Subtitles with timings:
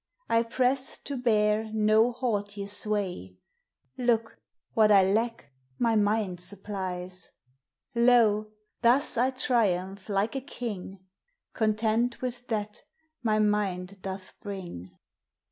[0.27, 3.37] I presse to beare no haughtie sway;
[3.99, 4.39] Look,
[4.73, 7.11] what T lack my mind supplie
[7.93, 8.47] Loe,
[8.81, 11.05] thus I triumph like a king,
[11.53, 12.81] Content with that
[13.21, 14.89] my minde doth bring.